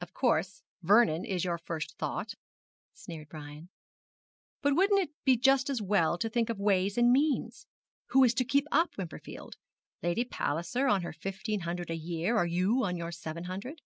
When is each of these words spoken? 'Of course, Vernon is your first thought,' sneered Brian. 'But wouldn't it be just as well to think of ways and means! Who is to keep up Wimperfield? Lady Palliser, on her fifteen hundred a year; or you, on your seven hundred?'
'Of 0.00 0.14
course, 0.14 0.62
Vernon 0.80 1.26
is 1.26 1.44
your 1.44 1.58
first 1.58 1.98
thought,' 1.98 2.32
sneered 2.94 3.28
Brian. 3.28 3.68
'But 4.62 4.74
wouldn't 4.74 5.00
it 5.02 5.10
be 5.22 5.36
just 5.36 5.68
as 5.68 5.82
well 5.82 6.16
to 6.16 6.30
think 6.30 6.48
of 6.48 6.58
ways 6.58 6.96
and 6.96 7.12
means! 7.12 7.66
Who 8.06 8.24
is 8.24 8.32
to 8.32 8.44
keep 8.46 8.66
up 8.72 8.96
Wimperfield? 8.96 9.56
Lady 10.02 10.24
Palliser, 10.24 10.86
on 10.88 11.02
her 11.02 11.12
fifteen 11.12 11.60
hundred 11.60 11.90
a 11.90 11.94
year; 11.94 12.38
or 12.38 12.46
you, 12.46 12.82
on 12.86 12.96
your 12.96 13.12
seven 13.12 13.44
hundred?' 13.44 13.82